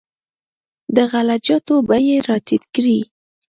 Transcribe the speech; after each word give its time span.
د 0.95 0.97
غله 1.11 1.35
جاتو 1.45 1.75
بیې 1.89 2.01
یې 2.07 2.17
راټیټې 2.27 2.67
کړې. 2.75 2.99